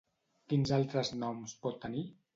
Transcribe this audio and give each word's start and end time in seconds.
Quins 0.53 0.73
altres 0.77 1.13
noms 1.25 1.57
pot 1.67 1.79
tenir? 1.85 2.07